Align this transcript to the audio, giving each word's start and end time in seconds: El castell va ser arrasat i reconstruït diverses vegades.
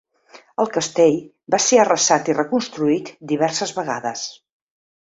El 0.63 0.71
castell 0.77 1.19
va 1.57 1.61
ser 1.67 1.79
arrasat 1.83 2.33
i 2.33 2.37
reconstruït 2.41 3.13
diverses 3.35 3.79
vegades. 3.83 4.27